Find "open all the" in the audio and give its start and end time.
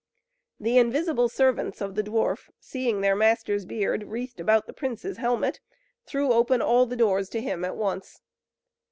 6.33-6.95